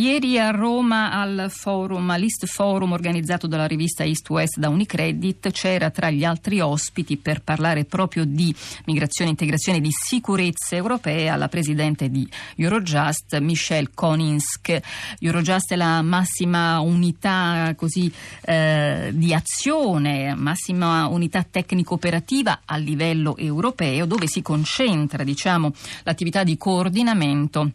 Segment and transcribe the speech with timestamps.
[0.00, 5.90] Ieri a Roma al forum, all'East Forum organizzato dalla rivista East West da Unicredit c'era
[5.90, 8.54] tra gli altri ospiti per parlare proprio di
[8.86, 12.26] migrazione, integrazione e di sicurezza europea la presidente di
[12.56, 14.80] Eurojust, Michelle Koninsk.
[15.18, 18.10] Eurojust è la massima unità così,
[18.40, 25.74] eh, di azione, massima unità tecnico-operativa a livello europeo dove si concentra diciamo,
[26.04, 27.72] l'attività di coordinamento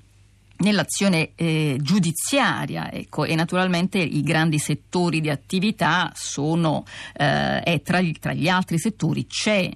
[0.58, 8.34] nell'azione eh, giudiziaria ecco, e naturalmente i grandi settori di attività sono eh, tra, tra,
[8.34, 9.70] gli altri settori c'è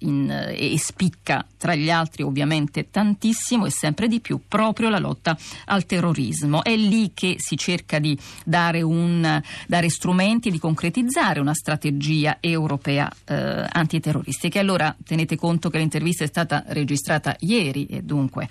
[0.00, 5.36] in, e spicca tra gli altri ovviamente tantissimo e sempre di più proprio la lotta
[5.66, 6.62] al terrorismo.
[6.62, 13.10] È lì che si cerca di dare, un, dare strumenti, di concretizzare una strategia europea
[13.24, 14.58] eh, antiterroristica.
[14.58, 18.48] E allora tenete conto che l'intervista è stata registrata ieri e dunque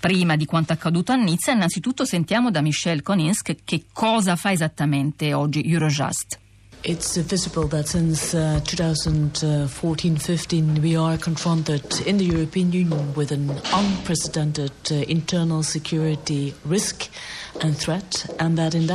[0.00, 1.52] prima di quanto accaduto a Nizza.
[1.52, 6.38] Innanzitutto sentiamo da Michel Koninsk che cosa fa esattamente oggi Eurojust.
[6.82, 13.50] It's visible that since uh, 2014-15 we are confronted in the European Union with an
[13.74, 17.10] unprecedented uh, internal security risk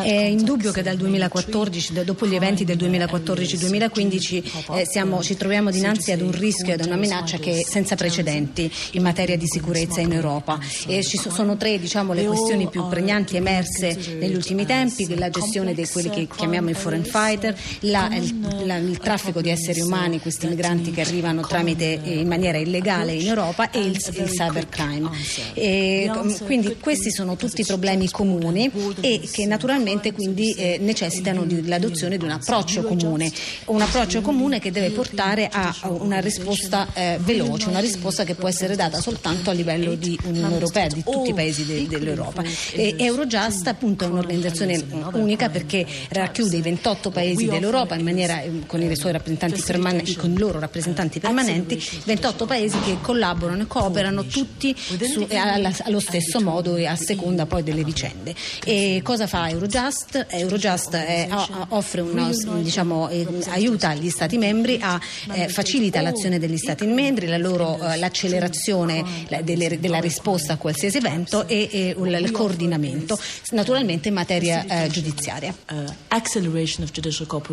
[0.02, 6.12] È indubbio che dal 2014, dopo gli eventi del 2014-2015, eh, siamo, ci troviamo dinanzi
[6.12, 10.00] ad un rischio ed a una minaccia che è senza precedenti in materia di sicurezza
[10.00, 10.58] in Europa.
[10.88, 15.74] E ci sono tre diciamo, le questioni più pregnanti emerse negli ultimi tempi, la gestione
[15.74, 20.20] di quelli che chiamiamo i foreign fighter, la, il, la, il, traffico di esseri umani,
[20.20, 25.10] questi migranti che arrivano tramite, eh, in maniera illegale in Europa e il, il cybercrime.
[25.54, 26.12] E,
[26.44, 32.24] quindi questi sono tutti problemi comuni comuni e che naturalmente quindi eh, necessitano dell'adozione di
[32.24, 33.32] un approccio comune,
[33.66, 38.48] un approccio comune che deve portare a una risposta eh, veloce, una risposta che può
[38.48, 42.44] essere data soltanto a livello di Unione Europea, di tutti i paesi de- dell'Europa.
[42.72, 47.65] E Eurojust appunto è un'organizzazione unica perché racchiude i 28 paesi dell'Europa
[47.96, 52.80] in maniera, eh, con, i suoi rappresentanti permanenti, con i loro rappresentanti permanenti, 28 paesi
[52.80, 57.84] che collaborano e cooperano tutti su, alla, allo stesso modo e a seconda poi delle
[57.84, 58.34] vicende.
[58.64, 60.28] E cosa fa Eurojust?
[60.30, 61.28] Eurojust è,
[61.70, 62.30] offre una,
[62.62, 65.00] diciamo, eh, aiuta gli Stati membri a
[65.34, 70.58] eh, facilita l'azione degli Stati membri, la loro, eh, l'accelerazione la, delle, della risposta a
[70.58, 73.18] qualsiasi evento e, e il, il, coordinamento,
[73.52, 75.54] naturalmente in materia eh, giudiziaria.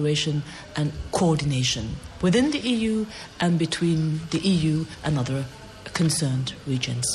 [0.02, 0.42] Cooperation
[0.74, 3.06] and coordination within the EU
[3.38, 5.44] and between the EU and other
[5.94, 7.06] concerned regions.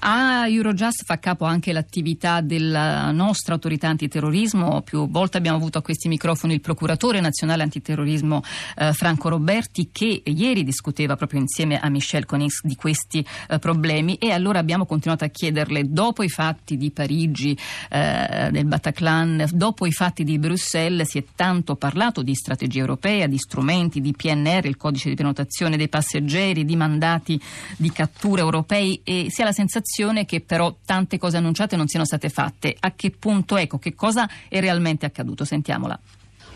[0.00, 4.82] A Eurojust fa capo anche l'attività della nostra autorità antiterrorismo.
[4.82, 8.42] Più volte abbiamo avuto a questi microfoni il procuratore nazionale antiterrorismo
[8.76, 14.16] eh, Franco Roberti che ieri discuteva proprio insieme a Michel Conix di questi eh, problemi
[14.16, 17.56] e allora abbiamo continuato a chiederle dopo i fatti di Parigi,
[17.90, 23.26] eh, del Bataclan, dopo i fatti di Bruxelles si è tanto parlato di strategia europea,
[23.26, 27.40] di strumenti, di PNR, il codice di prenotazione dei passeggeri, di mandati
[27.76, 32.04] di cattura europei e si ha la sensazione che però tante cose annunciate non siano
[32.04, 32.76] state fatte.
[32.78, 35.44] A che punto, ecco, che cosa è realmente accaduto?
[35.44, 35.98] Sentiamola.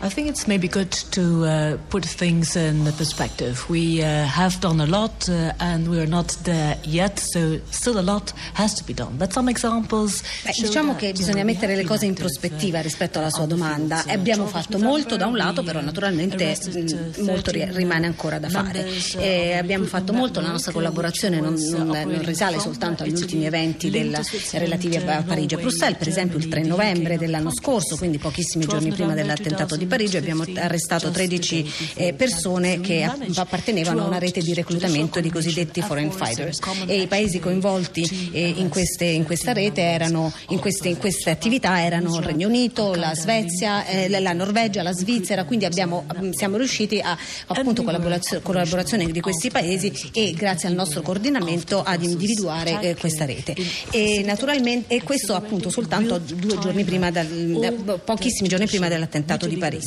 [0.03, 3.69] I think it's maybe good to uh, put things in perspective.
[3.69, 7.99] We uh, have done a lot uh, and we are not there yet, so still
[7.99, 9.17] a lot has to be done.
[9.17, 10.23] But some examples.
[10.43, 14.03] Beh, diciamo che bisogna mettere le cose in prospettiva rispetto alla sua domanda.
[14.07, 18.87] Abbiamo fatto molto da un lato, però naturalmente mh, molto ri- rimane ancora da fare.
[19.17, 23.91] E abbiamo fatto molto, la nostra collaborazione non, non, non risale soltanto agli ultimi eventi
[23.91, 24.19] del,
[24.53, 28.91] relativi a Parigi e Bruxelles, per esempio il 3 novembre dell'anno scorso, quindi pochissimi giorni
[28.91, 34.53] prima dell'attentato di Parigi abbiamo arrestato 13 eh, persone che appartenevano a una rete di
[34.53, 39.81] reclutamento di cosiddetti foreign fighters e i paesi coinvolti eh, in, queste, in, questa rete
[39.81, 44.81] erano, in queste, in queste, attività erano il Regno Unito, la Svezia, eh, la Norvegia,
[44.81, 50.69] la Svizzera, quindi abbiamo, siamo riusciti a appunto collaborazione, collaborazione di questi paesi e grazie
[50.69, 53.57] al nostro coordinamento ad individuare eh, questa rete.
[53.91, 59.47] E, naturalmente, e questo appunto soltanto due giorni prima, dal, da, pochissimi giorni prima dell'attentato
[59.47, 59.79] di Parigi.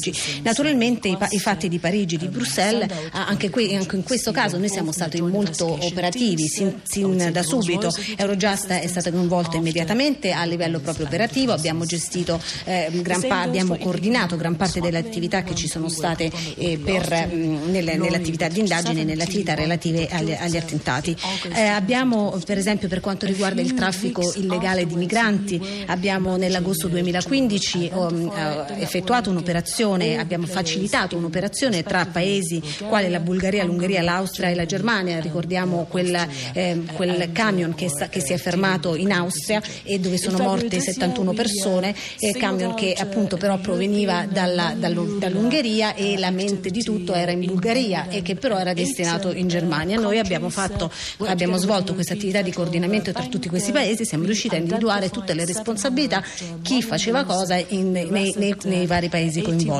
[0.42, 4.58] Naturalmente i, i, fatti di Parigi e di Bruxelles, anche, qui, anche, in questo caso
[4.58, 7.90] noi siamo stati molto operativi sin, sin da subito.
[8.16, 12.90] Eurojust è stata coinvolta immediatamente a livello proprio operativo, abbiamo gestito, eh,
[13.26, 17.96] pa- abbiamo coordinato gran parte delle attività che ci sono state eh, per, mh, nelle,
[17.96, 21.16] nell'attività di indagine e nelle attività relative agli, agli attentati.
[21.54, 27.90] Eh, abbiamo per esempio per quanto riguarda il traffico illegale di migranti, abbiamo nell'agosto 2015
[27.94, 28.32] um,
[28.78, 34.64] effettuato un'operazione un'operazione, abbiamo facilitato un'operazione tra paesi quali la Bulgaria, l'Ungheria, l'Austria e la
[34.66, 35.20] Germania.
[35.20, 40.38] Ricordiamo quel, eh, quel camion che, che, si è fermato in Austria e dove sono
[40.38, 46.70] morte 71 persone, e il camion che appunto però proveniva dalla, dall'Ungheria e la mente
[46.70, 49.98] di tutto era in Bulgaria e che però era destinato in Germania.
[49.98, 54.54] Noi abbiamo, fatto, abbiamo svolto questa attività di coordinamento tra tutti questi paesi, siamo riusciti
[54.54, 56.22] a individuare tutte le responsabilità,
[56.62, 59.73] chi faceva cosa in, nei, nei, nei vari paesi coinvolti.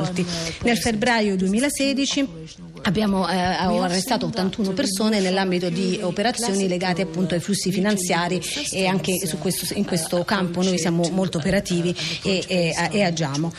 [0.62, 2.28] Nel febbraio 2016
[2.86, 8.42] Abbiamo eh, arrestato 81 persone nell'ambito di operazioni legate appunto ai flussi finanziari
[8.72, 10.62] e anche questo, in questo campo.
[10.62, 13.52] Noi siamo molto operativi e, e, e agiamo.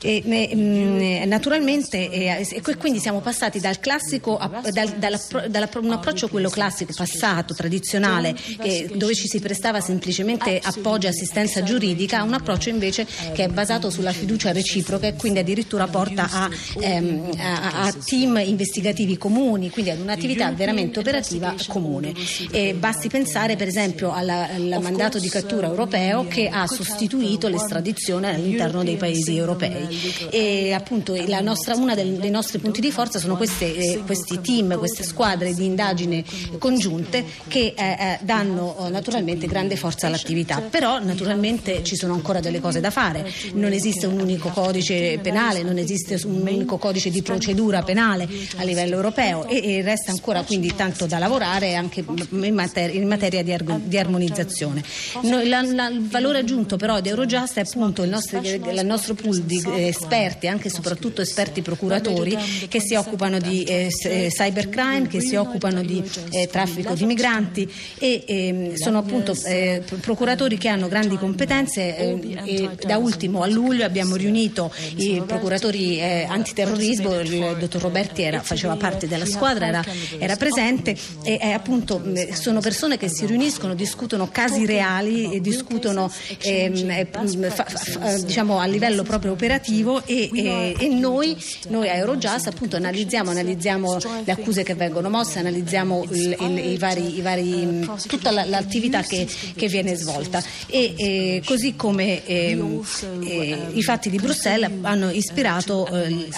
[0.00, 4.38] E, naturalmente, e, quindi siamo passati dal classico,
[4.70, 10.60] dal, dalla, dalla, un approccio quello classico, passato, tradizionale, che, dove ci si prestava semplicemente
[10.62, 15.14] appoggio e assistenza giuridica, a un approccio invece che è basato sulla fiducia reciproca e
[15.14, 20.98] quindi addirittura porta a, ehm, a, a team investigativi investigativi comuni, quindi ad un'attività veramente
[20.98, 22.12] operativa comune.
[22.50, 28.34] E basti pensare per esempio alla, al mandato di cattura europeo che ha sostituito l'estradizione
[28.34, 29.88] all'interno dei paesi europei.
[30.30, 35.02] E appunto nostra, uno dei nostri punti di forza sono queste, eh, questi team, queste
[35.02, 36.22] squadre di indagine
[36.58, 40.60] congiunte che eh, eh danno naturalmente grande forza all'attività.
[40.60, 43.30] Però naturalmente ci sono ancora delle cose da fare.
[43.54, 48.64] Non esiste un unico codice penale, non esiste un unico codice di procedura penale a
[48.64, 53.42] livello europeo e, e resta ancora quindi tanto da lavorare anche in materia, in materia
[53.42, 54.82] di, argo, di, armonizzazione.
[55.22, 59.14] Noi, la, la, il valore aggiunto però di Eurojust è appunto il nostro, il nostro
[59.14, 62.36] pool di esperti, anche e soprattutto esperti procuratori
[62.68, 67.70] che si occupano di eh, eh, cybercrime, che si occupano di eh, traffico di migranti
[67.98, 73.46] e eh, sono appunto eh, procuratori che hanno grandi competenze eh, e da ultimo a
[73.46, 79.84] luglio abbiamo riunito i procuratori antiterrorismo, il dottor Roberti era faceva parte della squadra, era,
[80.18, 82.02] era presente e, e, appunto
[82.32, 87.06] sono persone che si riuniscono, discutono casi reali e discutono eh,
[87.50, 91.36] fa, fa, diciamo a livello proprio operativo e, e, e noi,
[91.68, 96.78] noi, a Eurojust appunto analizziamo, analizziamo, le accuse che vengono mosse, analizziamo il, il, i
[96.78, 100.42] vari, i vari, tutta la, l'attività che, che, viene svolta.
[100.66, 102.82] e, così come ehm,
[103.24, 106.28] eh, i fatti di Bruxelles hanno ispirato eh,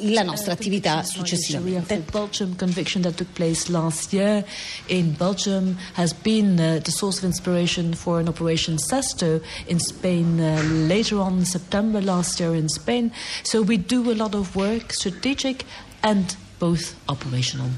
[0.00, 1.49] la nostra attività successiva.
[1.50, 4.44] The Belgium conviction that took place last year
[4.88, 10.40] in Belgium has been uh, the source of inspiration for an Operation Sesto in Spain
[10.40, 13.12] uh, later on in September last year in Spain.
[13.42, 15.64] So we do a lot of work, strategic
[16.02, 17.70] and both operational.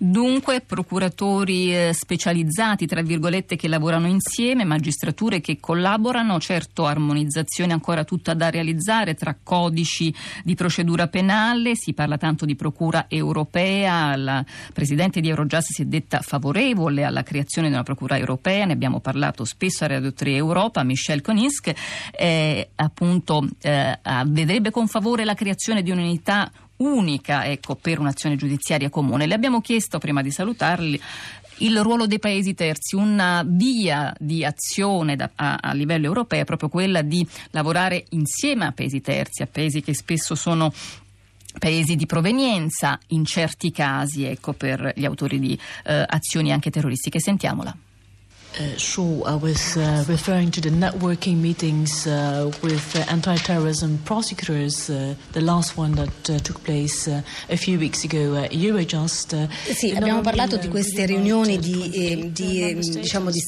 [0.00, 8.04] Dunque procuratori eh, specializzati, tra virgolette, che lavorano insieme, magistrature che collaborano, certo armonizzazione ancora
[8.04, 10.14] tutta da realizzare tra codici
[10.44, 15.86] di procedura penale, si parla tanto di procura europea, la Presidente di Eurojust si è
[15.86, 20.32] detta favorevole alla creazione di una procura europea, ne abbiamo parlato spesso a Radio 3
[20.32, 21.72] Europa, Michel Konisk,
[22.12, 28.90] eh, appunto eh, vedrebbe con favore la creazione di un'unità unica ecco, per un'azione giudiziaria
[28.90, 29.26] comune.
[29.26, 31.00] Le abbiamo chiesto, prima di salutarli,
[31.58, 36.44] il ruolo dei paesi terzi, una via di azione da, a, a, livello europeo è
[36.44, 40.72] proprio quella di lavorare insieme a paesi terzi, a paesi che spesso sono
[41.58, 47.18] paesi di provenienza, in certi casi, ecco, per gli autori di eh, azioni anche terroristiche.
[47.18, 47.76] Sentiamola.
[48.56, 54.90] Uh, sure, I was uh, referring to the networking meetings uh, with uh, anti-terrorism prosecutors,
[54.90, 59.48] uh, the last one that uh, took place a few weeks ago at Eurojust.
[59.70, 63.44] sì, abbiamo parlato di queste riunioni di, eh, di, ehm, diciamo di,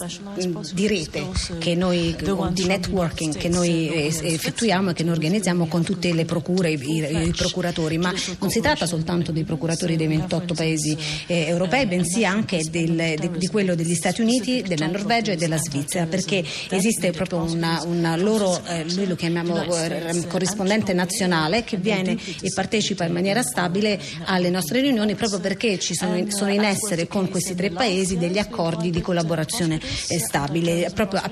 [0.74, 1.26] di, rete,
[1.58, 2.14] che noi,
[2.52, 7.34] di networking che noi effettuiamo e che noi organizziamo con tutte le procure, i, i
[7.34, 12.62] procuratori, ma non si tratta soltanto dei procuratori dei 28 paesi eh, europei, bensì anche
[12.70, 17.42] del, di, di quello degli Stati Uniti, della Norvegia e della Svizzera, perché esiste proprio
[17.42, 23.12] una, una loro, eh, noi lo chiamiamo eh, corrispondente nazionale, che viene e partecipa in
[23.12, 27.54] maniera stabile alle nostre riunioni proprio perché ci sono in, sono in essere con questi
[27.54, 31.30] tre paesi degli accordi di collaborazione eh, stabile, proprio a,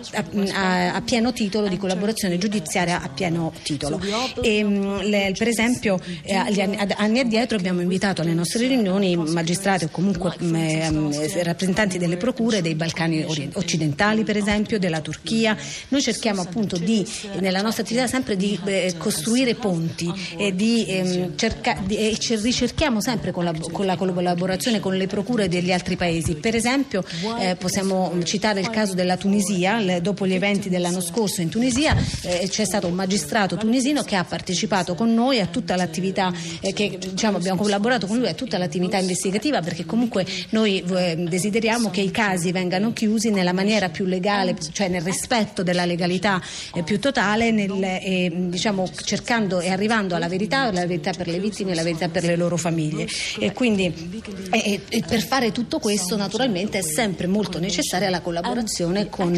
[0.53, 4.01] a, a, pieno titolo, di collaborazione giudiziaria a pieno titolo.
[4.41, 9.85] E, mm, le, per esempio, eh, anni, anni addietro abbiamo invitato alle nostre riunioni magistrati
[9.85, 15.01] o comunque mh, mm, eh, rappresentanti delle procure dei Balcani orientali occidentali, per esempio, della
[15.01, 15.57] Turchia.
[15.89, 17.07] Noi cerchiamo appunto di,
[17.41, 23.01] nella nostra attività sempre di eh, costruire ponti e di, ehm, cerca, di, e ricerchiamo
[23.01, 26.35] sempre con la, con la, collaborazione con le procure degli altri paesi.
[26.35, 27.05] Per esempio
[27.41, 31.97] eh, possiamo citare il caso della Tunisia, le, dopo gli eventi dell'anno scorso in Tunisia
[32.23, 36.73] eh, c'è stato un magistrato tunisino che ha partecipato con noi a tutta l'attività eh,
[36.73, 41.91] che diciamo, abbiamo collaborato con lui a tutta l'attività investigativa perché comunque noi eh, desideriamo
[41.91, 46.43] che i casi vengano chiusi nella maniera più legale, cioè nel rispetto della legalità
[46.75, 51.39] eh, più totale, nel, eh, diciamo, cercando e arrivando alla verità, la verità per le
[51.39, 53.07] vittime e la verità per le loro famiglie.
[53.39, 59.09] E quindi e, e per fare tutto questo naturalmente è sempre molto necessaria la collaborazione
[59.09, 59.33] con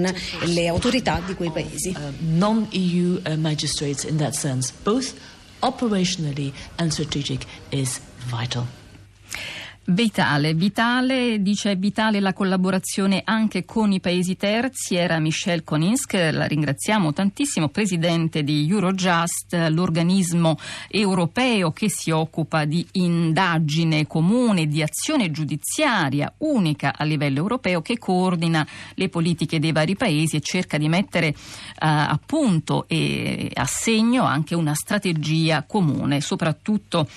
[0.44, 1.94] le autorità di quei paesi.
[1.94, 5.12] Uh, Non-EU uh, magistrates in that sense, both
[5.60, 8.79] operationally and strategic is vital.
[9.90, 16.46] Vitale, vitale, dice vitale la collaborazione anche con i paesi terzi, era Michelle Koninsk, la
[16.46, 20.56] ringraziamo tantissimo, presidente di Eurojust, l'organismo
[20.88, 27.98] europeo che si occupa di indagine comune, di azione giudiziaria unica a livello europeo che
[27.98, 31.34] coordina le politiche dei vari paesi e cerca di mettere uh,
[31.80, 37.08] a punto e a segno anche una strategia comune, soprattutto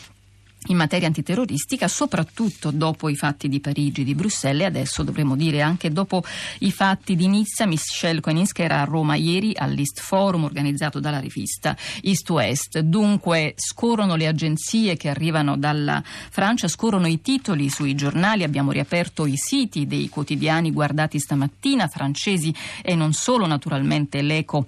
[0.68, 5.36] in materia antiterroristica, soprattutto dopo i fatti di Parigi e di Bruxelles e adesso dovremmo
[5.36, 6.24] dire anche dopo
[6.60, 7.66] i fatti di Nizza.
[7.66, 12.80] Michelle Koeninska era a Roma ieri all'East Forum organizzato dalla rivista East West.
[12.80, 19.26] Dunque scorrono le agenzie che arrivano dalla Francia, scorrono i titoli sui giornali, abbiamo riaperto
[19.26, 24.66] i siti dei quotidiani guardati stamattina, francesi e non solo, naturalmente l'Eco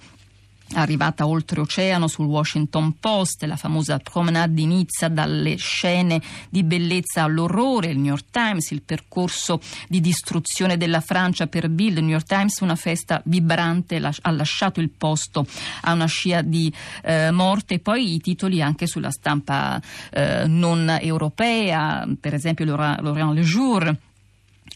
[0.73, 7.87] arrivata oltreoceano sul Washington Post, la famosa promenade di Nizza dalle scene di bellezza all'orrore,
[7.87, 12.25] il New York Times, il percorso di distruzione della Francia per Bill, il New York
[12.25, 15.45] Times una festa vibrante ha lasciato il posto
[15.81, 19.81] a una scia di eh, morte, poi i titoli anche sulla stampa
[20.11, 23.97] eh, non europea, per esempio Laurent Le Jour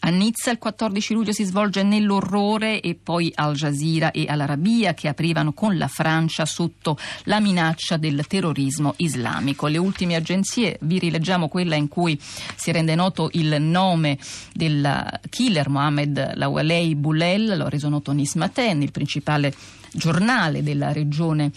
[0.01, 5.07] a Nizza il 14 luglio si svolge nell'orrore e poi Al Jazeera e Al-Arabia che
[5.07, 9.67] aprivano con la Francia sotto la minaccia del terrorismo islamico.
[9.67, 14.17] Le ultime agenzie, vi rileggiamo quella in cui si rende noto il nome
[14.53, 19.53] del killer Mohamed Lawalei Boulel, l'ha reso noto Nis Maten, il principale
[19.91, 21.51] giornale della regione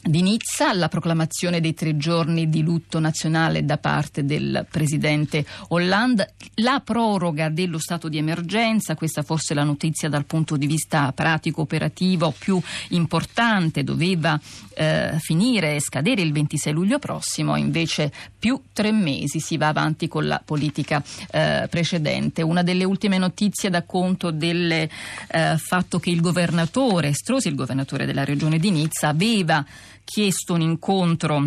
[0.00, 6.34] di Nizza, la proclamazione dei tre giorni di lutto nazionale da parte del presidente Hollande,
[6.56, 11.12] la proroga dello stato di emergenza, questa forse è la notizia dal punto di vista
[11.12, 14.40] pratico operativo più importante, doveva
[14.74, 20.08] eh, finire e scadere il 26 luglio prossimo, invece più tre mesi si va avanti
[20.08, 22.42] con la politica eh, precedente.
[22.42, 24.88] Una delle ultime notizie da conto del eh,
[25.58, 29.64] fatto che il governatore, Strosi, il governatore della regione di Nizza, aveva
[30.08, 31.46] chiesto un incontro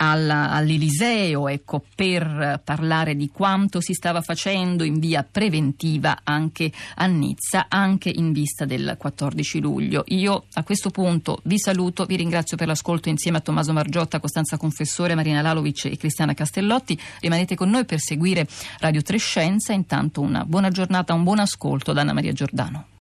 [0.00, 7.66] all'Eliseo ecco, per parlare di quanto si stava facendo in via preventiva anche a Nizza,
[7.68, 10.02] anche in vista del 14 luglio.
[10.08, 14.56] Io a questo punto vi saluto, vi ringrazio per l'ascolto insieme a Tommaso Margiotta, Costanza
[14.56, 16.98] Confessore, Marina Lalovic e Cristiana Castellotti.
[17.20, 18.48] Rimanete con noi per seguire
[18.80, 19.72] Radio Trescenza.
[19.72, 22.88] Intanto una buona giornata, un buon ascolto da Anna Maria Giordano.